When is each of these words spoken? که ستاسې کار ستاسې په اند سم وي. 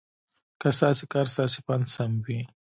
که 0.61 0.69
ستاسې 0.77 1.03
کار 1.13 1.25
ستاسې 1.33 1.59
په 1.65 1.71
اند 1.75 1.87
سم 1.93 2.11
وي. 2.25 2.41